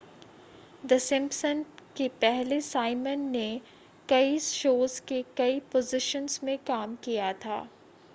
[0.83, 1.61] the Simpson
[1.97, 3.61] के पहले Simon ने
[4.09, 7.61] कई शोज़ के कई पोज़िशन्स में काम किया था